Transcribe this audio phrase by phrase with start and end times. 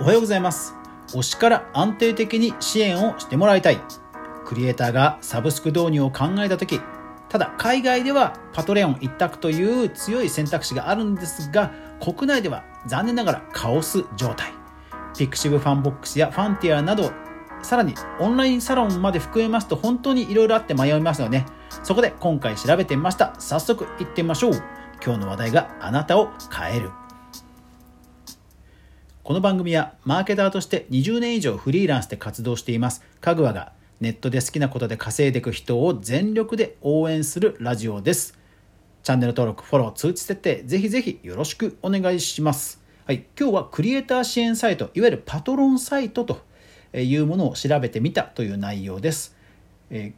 [0.00, 0.74] おはようございます。
[1.08, 3.78] 推しから安定的に支援をしてもらいたい。
[4.46, 6.80] クリエイターがサブスク導入を考えた時
[7.28, 11.70] ただ海外では Patreon 一択という強い選択肢があるんですが
[12.02, 14.54] 国内では残念ながらカオス状態。
[15.14, 17.12] pixivFANBOX や Fantia など
[17.60, 21.44] さらにオンラインサロンまで含めますと本当に色々あって迷いますよね。
[21.82, 23.34] そこで今回調べてみました。
[23.38, 24.52] 早速行ってみましょう。
[25.04, 26.90] 今日の話題があなたを変える。
[29.22, 33.02] この番組はマーケターとして20年以上フリーランスで活動しています。
[33.20, 38.38] かぐわがネットで好きなことで稼いでいく人を全力で応援するラジオです。
[39.02, 42.80] チャンネル登録フォロー通知設定ぜひぜひよろしくお願いします。
[43.04, 46.40] はい今日はクリエイター支援サイトいわゆるパトロンサイトと
[46.94, 49.36] いうものを調べてみたという内容です、
[49.90, 50.14] え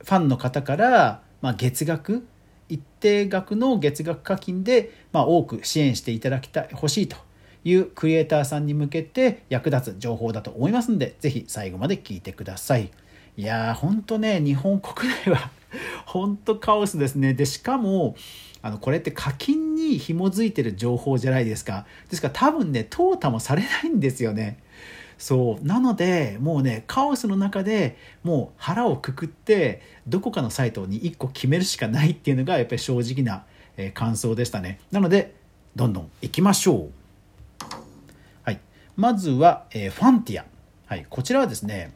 [0.00, 2.26] ー、ファンの方から、まあ、月額
[2.68, 7.16] 一定額の月額課金で、まあ、多く支援していただきたい欲しいと
[7.64, 12.90] いうクリエイターさんに向けて役立つ情報だと思いますので是非最後まで聞いてください。
[13.36, 15.50] いやーほんとね日本国内は
[16.04, 17.34] 本当カオスですね。
[17.34, 18.16] でしかも
[18.62, 21.86] あのこれって課金に紐づいてる情報じゃないですか。
[22.08, 24.58] ですから多分ね淘汰もされないんですよね。
[25.16, 25.64] そう。
[25.64, 33.44] なのでもうねカオスの中でもう腹をくくってどこかのサイトに1個決めるしかないっていうのがやっぱり正直な、
[33.76, 34.80] え感想でしたね。
[34.90, 35.34] なので
[35.76, 36.99] どんどん行きましょう。
[39.00, 40.44] まずは、えー、ファンティア、
[40.84, 41.94] はい、こちらはですね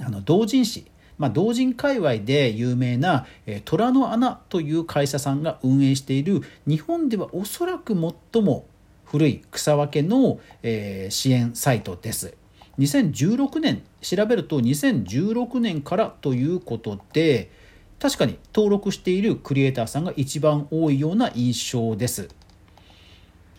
[0.00, 0.86] あの同人誌
[1.18, 7.94] まあ、同人界隈で有名な、えー、虎の穴という会社さんが運営している日本ではおそらく
[8.32, 8.66] 最も
[9.04, 12.36] 古い草分けの、えー、支援サイトです。
[12.78, 17.50] 2016年調べると2016年からということで
[17.98, 22.28] 確かに登録しているクリエイターさんが一番多いような印象です。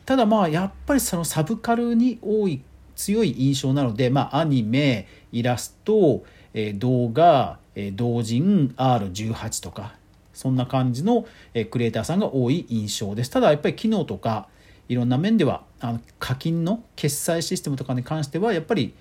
[0.08, 2.64] ただまあやっぱりそのサブカルに多い
[2.96, 6.24] 強い印象なので、まあ、アニメイラスト、
[6.54, 9.96] えー、動画、えー、同人 R18 とか
[10.34, 13.30] そんな感じの、えー、クリエイターさんが多い印象です。
[13.30, 14.48] ただやっぱり機能とか
[14.88, 18.94] いろんな面ではあの課金の決済システムとかに関してはやっぱり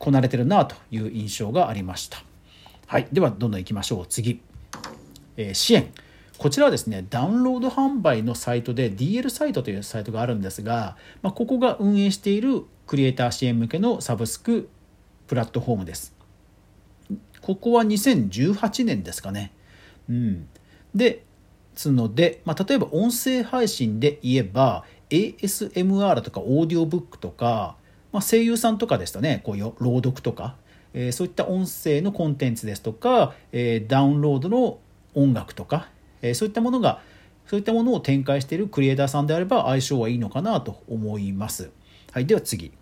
[0.00, 2.24] こなれてるなという印象がありました。
[2.88, 3.06] はい。
[3.12, 4.06] ではどんどんいきましょう。
[4.08, 4.40] 次、
[5.36, 5.92] えー、支援。
[6.40, 14.70] こちらはですね、ダウンロード販売のサイトで DL サイトというサイトがあるんですが、まあ、ここが運営しているクリエイター支援向けのサブスク
[15.26, 16.14] プラットフォームです。
[17.42, 19.52] ここは2018年ですかね。
[20.08, 20.48] うん。
[20.94, 21.24] で、
[21.74, 27.76] つので、まあ、例えば音声配信で言えば ASMR とかオーディオブックとか、
[28.12, 30.56] まあ、声優さんとかですとね、こういう朗読とか、
[30.94, 34.78] えー、そういった音声のコンテンツですとか、えー、ダウンロードの
[35.14, 35.90] 音楽とか、
[36.22, 37.00] えそういったものが
[37.46, 41.70] そういったものを展開しているクリエイターさんであれば相性はいいのかなと思います。
[42.12, 42.72] はい、では次、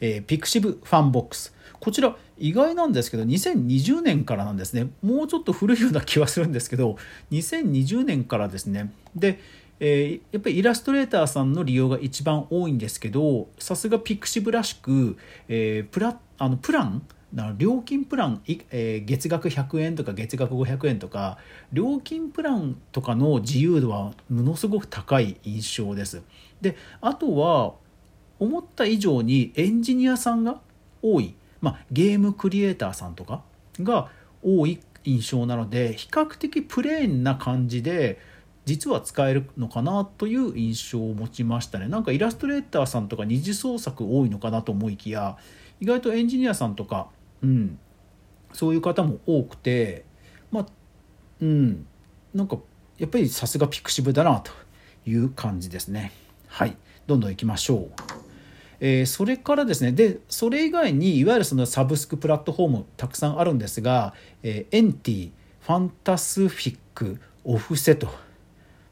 [0.00, 4.90] えー、 pixivFANBOX こちら意外なんですけど2020年からなんですね。
[5.02, 6.96] もうちょっと古いような気はするんですけど
[7.30, 8.92] 2020年からですね。
[9.14, 9.40] で、
[9.80, 15.16] えー、やっぱりイラストレーターさんの利用が一番多いんですけどさすが pixiv らしく、
[15.48, 17.02] えー、プラあのプラン
[17.34, 21.38] だから料金プラン、えー、月額100円とか月額500円とか
[21.72, 26.22] 料金プランとかの自由度はものすごく高い印象です。
[26.60, 27.74] であとは
[28.38, 30.60] 思った以上にエンジニアさんが
[31.02, 33.42] 多い、まあ、ゲームクリエイターさんとか
[33.80, 34.10] が
[34.42, 38.18] 多い印象なので比較的プレーンな感じで
[38.66, 41.86] 実は使えるのかなという印象を持ちましたね。
[41.86, 45.36] なんかイラストレーターさんとか二次創作多いのかなと思いきや
[45.80, 47.08] 意外とエンジニアさんとか
[47.42, 47.78] うん、
[48.52, 50.04] そういう方も多くて
[50.50, 50.66] まあ
[51.40, 51.86] うん。
[52.34, 52.58] なんか
[52.98, 54.52] やっぱりさすが pixiv だなと
[55.06, 56.12] いう感じですね。
[56.48, 56.76] はい。
[57.06, 57.90] どんどんいきましょう。
[58.80, 59.92] えー、それからですね。
[59.92, 65.30] でそれ以外にいわゆるそのサブスクプラットフォームたくさんあるんですが、えー、 Enty
[65.60, 68.08] ファンタスフィック OFUSE と。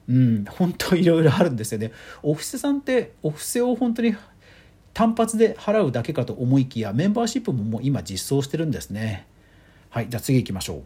[0.09, 0.45] うん。
[0.45, 1.93] 本当いろいろあるんですよね。
[2.23, 4.15] OFUSE さんってお布施を本当に
[4.95, 9.27] 単発で払うだけかと思いきやメンバーシップももう今実装してるんですね。
[9.91, 10.83] はいじゃあ次行きましょう。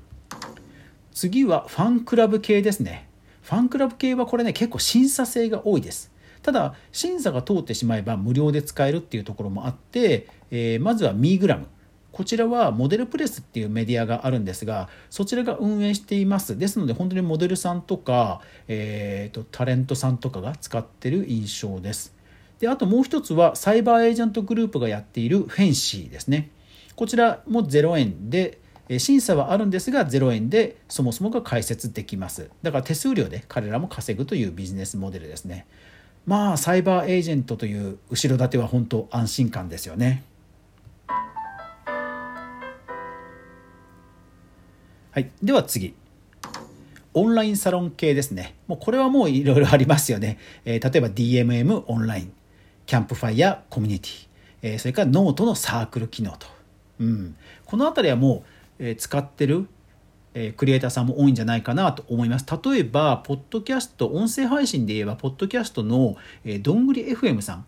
[1.12, 3.08] 次はファンクラブ系ですね。
[3.42, 6.10] ファンクラブ系はこれね結構審査制が多いです。
[6.42, 11.66] ただ審査が通ってしまえば無料で使えるっていうところもあって、えー、まずはミーグラム。
[12.10, 16.58] こちらはモデルプレスっていうメディアがあるんですがそちらが運営しています。
[16.58, 22.17] ですので本当にモデルさんとか、えーとタレントさんとかが使ってる印象です。
[22.60, 26.50] であともう一つはサイバーエージェントグループがやっているフェンシーですね。
[26.96, 28.58] こちらも0円で
[28.98, 32.50] 審査はあるんですが0円でそもそもが開設できます。
[32.62, 35.66] だから手数料で彼らも稼ぐというビジネスモデルですね。
[36.26, 40.24] まあサイバーエージェントという後ろ盾は本当安心感ですよね。
[45.10, 45.94] はい、では次。
[47.14, 48.54] オンラインサロン系ですね。
[48.66, 52.32] もうこれはもういろいろありますよね、えー、例えば DMM オンライン。
[52.88, 54.28] キャンプファイヤーコミュニティ、
[54.62, 56.46] えー、それからノートのサークル機能と、
[56.98, 57.36] うん、
[57.66, 58.44] この辺りはも
[58.80, 59.68] う、えー、使ってる
[60.34, 62.46] えクリエイターさんも多いんじゃないかなと思います。
[62.64, 67.66] 例えば、ポッドキャスト、音声配信で言えば、ポッドキャストの、えどんぐり FM さん、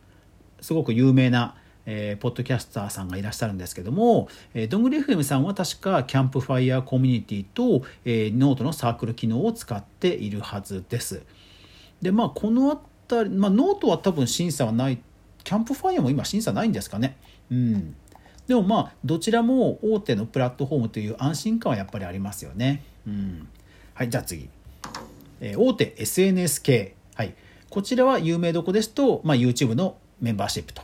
[0.61, 1.57] すごく有名な、
[1.87, 11.23] えー、ポッドキャスターさんがいらっしゃるんですけども、えー、どんぐり FM さんは確かキャンプファイヤーコミュニティと、えー、ノートのサークル機能を使っているはずです。
[12.03, 15.01] で、まあ、この辺り、まあ、ノートは多分審査はない、
[15.45, 17.17] キャンプファイヤーも今審査ないんですかね？
[17.51, 17.95] うん。
[18.47, 22.83] でもまあ、どちらも大手のプラットフォームという安心感はやっぱりありますよね。
[23.07, 23.49] うん。
[23.95, 24.49] はい、じゃあ次。
[25.41, 26.95] えー、大手 SNS 系。
[27.15, 27.35] はい。
[27.69, 30.83] こちらは有名どこですと、まあ、YouTube のメンバーシップと。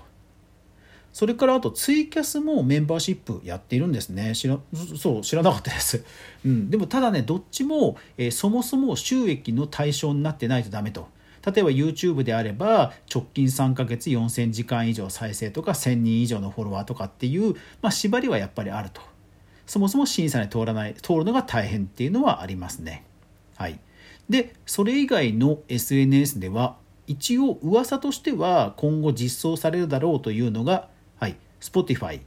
[1.13, 4.35] それからあとツイキャスもメンバーシップやっているんですね。
[4.35, 4.59] 知ら
[4.99, 6.05] そう知らなかったです。
[6.45, 11.09] うん、でもただね、どっちも、えー、そもそも収益の対象になってないとダメと。
[11.47, 19.01] 例えば YouTube であれば直近3ヶ月4000時間以上再生とか1000人以上のフォロワーとかっていう、まあ、縛りはやっぱりあると。
[19.67, 23.05] そもそも審査に通らない通るのが大変っていうのはありますね。
[23.57, 23.81] はい、
[24.29, 26.77] でそれ以外の SNS では
[27.07, 30.89] 一応噂としては今後実装されるだろうというのが
[31.19, 32.21] はい Spotify、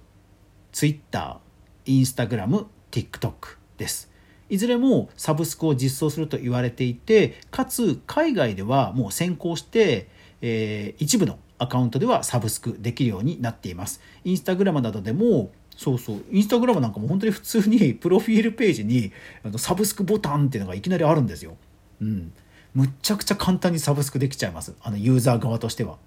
[0.71, 1.39] Twitter、
[1.85, 4.08] Instagram、TikTok です。
[4.49, 10.09] いずれもサブスクを実装すると言われていて、かつ海外ではもう先行して、
[10.41, 14.01] えー、一部のアカウントではサブスクできるようになっています。
[14.23, 19.13] インスタグラムなどでもそうそう、インスタグラムなんかも本当に普通にプロフィールページに
[19.57, 21.55] サブスクボタンっていうのがいきなりあるんですよ。
[22.01, 22.33] うん。
[22.73, 24.75] むっちゃくちゃ簡単にサブスクできちゃいます。
[24.81, 25.97] あのユーザー側としては。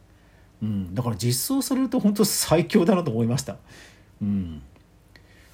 [0.62, 3.56] うん、だから実装されると本当最強だなと思いました。
[4.20, 4.62] うん、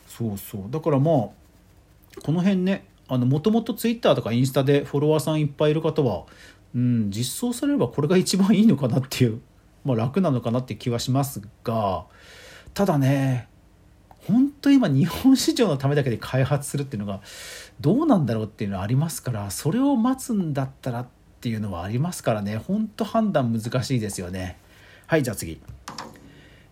[0.07, 1.29] そうそうだからまあ
[2.23, 6.25] この辺ねもともと Twitter とかインスタでフォロワーさんいっぱいいる方は、
[6.75, 9.41] うん、実装されればこれが一番いいのかなっていう、
[9.85, 12.05] まあ、楽なのかなっていう気はしますが
[12.75, 13.49] ただね
[14.27, 17.21] 本当今日本市場のためだけで開発するっていうのが
[17.81, 21.07] どうなんだろうっていうのはありますからそれを待つんだったらっ
[21.41, 24.59] ていうのはありますからね本当判断難しいですよね。
[25.07, 25.61] はいじゃあ次、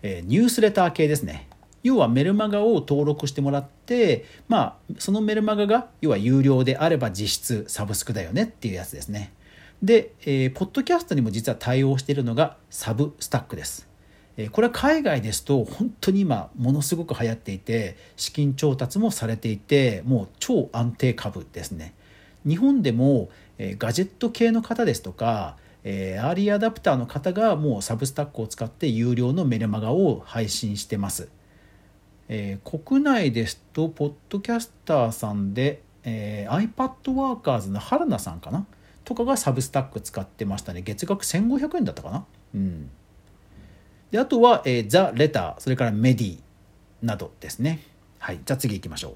[0.03, 1.47] えー、ニュースレター系ですね
[1.83, 9.33] 要はメルマガを登録してもらってまあそのメルマガが要は有料であれば実質サブスクだよねっていうやつですね。
[9.81, 13.87] で、えー、ポッドキャストにも実は対応しているのがサブスタックです。
[14.51, 21.93] これは海外ですと本当に今ものすごく流行っていて資金調達もされていてもう超安定株ですね。
[22.45, 23.29] 日本でも
[23.59, 25.57] ガジェット系の方ですとか
[25.89, 31.29] えー、アーリーアダプターの方がもう Substack を使って有料のメルマガを配信してます。
[32.29, 38.65] えー、国内ですと、ポッドキャスターさんで、えー、iPad ワーカーズの原田さんかな？
[39.05, 40.81] とかが Substack 使ってましたね。
[40.81, 42.25] 月額1500円だったかな？
[42.55, 42.89] うん。
[44.11, 46.39] で、あとは、えー、 The Letter、それから Medy
[47.01, 47.81] などですね。
[48.19, 48.39] はい。
[48.45, 49.15] じゃあ次行きましょう。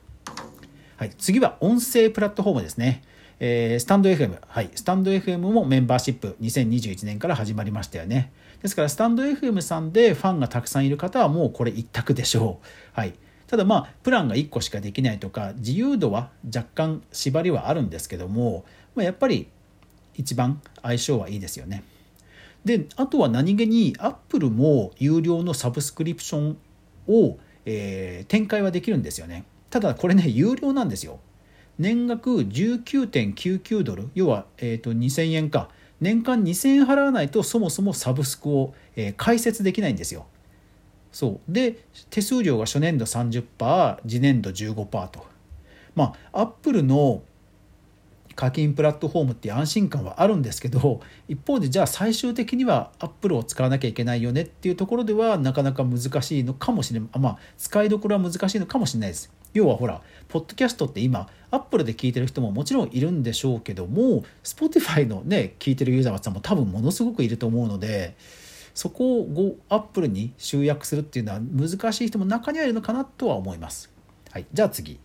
[0.98, 1.10] はい。
[1.18, 3.04] 次は音声プラットフォームですね。
[3.44, 8.32] えー、スタンド FM、はい、スタンド FM もメンバーシップ2021年から始まりましたよね。
[8.62, 12.68] ですから、スタンド FM さんでファンがたくさんいる方はもうこれ一択でしょう。
[12.94, 13.16] はい。
[13.48, 19.48] ただまあ、プランが1個しかできないとか、自由度は若干縛りはあるんですけども、まあ、やっぱり
[20.14, 21.84] 一番相性はいいですよね。
[22.64, 26.58] で、あとは何気に Apple も有料のサブスクリプション
[27.08, 29.46] を、えー、展開はできるんですよね。
[29.72, 31.20] ただこれね、有料なんですよ。
[31.80, 40.26] 年額19.99ドル要は、えー、と2000円か年間2000円払わないとそもそもサブスクを、えー、開設できないんですよ。
[41.12, 45.26] そうで手数料が初年度30%次年度15%と。
[45.96, 47.22] まあアップルの
[48.42, 59.32] 課金プラットフォームっていう安心感はあるんですけど一方でじゃあ最終的にはアップルを使わなきゃいけないよねっていうところではなかなか難しいのかもしれないまあ使いどころは難しいのかもしれないです。
[59.54, 68.16] 要はほらポッドキャストって今 Apple で聞いてる人ももちろんいるんでしょうけども Spotify のね聞いてるユーザーさんも多分ものすごくいると思うので
[68.74, 73.92] そこを Apple に集約するっていうのは難しい人も中にはいるのかなとは思います。
[74.32, 75.00] はい、じゃあ次、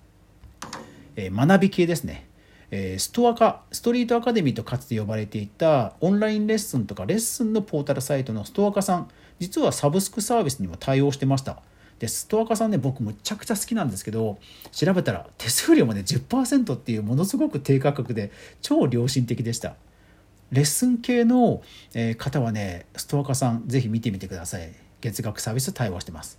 [1.16, 2.25] えー、学び系ですね。
[2.70, 9.08] え、ストアカストリートアカデミーとかつて呼ばれていたオンラインレッスンとかレッスンのポータルサイトのストアカさん
[9.38, 11.62] 実はサブスクサービスにも対応してました。
[11.98, 14.38] でストアカさんね僕むちゃくちゃ好きなんですけど
[14.70, 18.30] 調べたら手数料もね10%っていうものすごく低価格で
[18.60, 19.76] 超良心的でした。
[20.52, 21.62] レッスン系の
[22.18, 24.72] 方はねストアカさんぜひ見てみてください。
[25.00, 26.38] 月額サービス対応してます。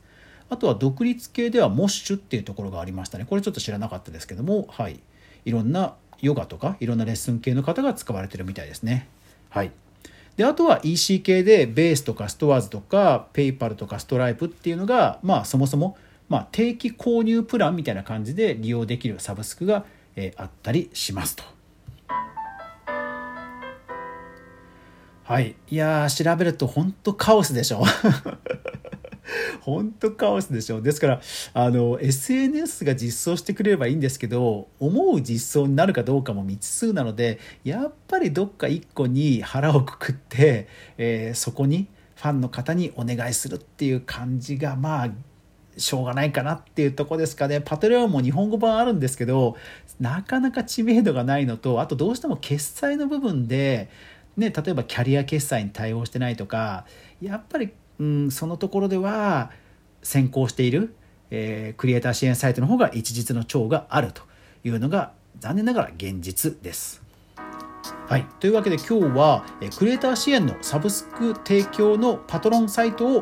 [0.49, 3.25] あとは独立系ではモッシュっていうところがありましたね。
[3.25, 4.99] これちょっと知らなかったですけどもはい。
[5.45, 9.07] いろんなヨガとかいろんなレッスン系の方が使われてるみたいですね
[9.49, 9.71] はい
[10.37, 15.97] であとは EC 系でベースとかストアーズとかペイパルとかストライプっていうのがまあそもそも
[16.29, 21.43] まあ定期購入プランみたいな感じで利用できるサブスクが、えあったりしますと。
[25.23, 25.55] はい。
[25.69, 27.83] いやー、調べると本当カオスでしょ。
[29.61, 30.81] 本当カオスでしょ。
[30.81, 31.21] ですから、
[31.53, 40.67] あの、SNS が実装してくれればいいんですけど、思う実装になるかどうかも未知数なので、やっぱりどっか一個に腹をくくって、
[40.97, 45.09] えー、そこにファンの方にお願いするっていう感じが、まあ、
[45.77, 47.61] しょうがないかなっていうとこですかね。
[47.61, 49.55] パトレオンも日本語版あるんですけど、
[49.99, 53.89] なかなか知名度がないのと、あとどうしても決済の部分で、
[54.35, 56.85] ね、例えばキャリア決済に対応してないとか
[57.21, 59.51] やっぱり、うん、そのところでは
[60.03, 60.95] 先行している、
[61.31, 64.21] えー、クリエイター支援サイトの方が一日の長があると
[64.63, 67.01] いうのが残念ながら現実です。
[68.07, 69.45] はい、というわけで今日は
[69.77, 73.21] クリエイター支援のサブスク提供のパトロンサイトを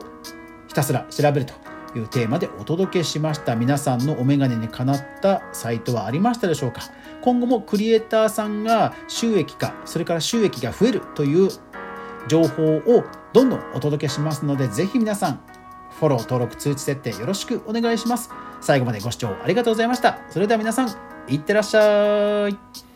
[0.67, 1.53] ひたすら調べると
[1.97, 3.55] いうテーマでお届けしました。
[3.55, 6.81] 皆さんのお眼鏡にかなったサイトはありましたでしょうか。
[7.21, 11.49] 今後もクリエイターさんが収益化それから収益が増えるという
[12.27, 13.03] 情報を
[13.35, 15.41] どんどんお届けしますのでぜひ皆さん
[15.99, 18.29] フォロー登録通知設定よろしくお願いします。
[18.61, 20.19] 最後までご視聴ありがとうございました。
[20.29, 20.89] それでは皆さん
[21.27, 22.94] いってらっしゃい。